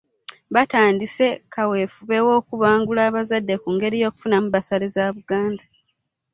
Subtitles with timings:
[0.53, 5.63] Batandise kaweefube w'okubangula abazadde ku ngeri y'okufunamu bbasale za Buganda.